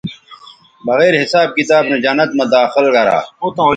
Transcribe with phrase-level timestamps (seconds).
[0.87, 3.19] بغیر حساب کتاب نو جنت مہ داخل گرا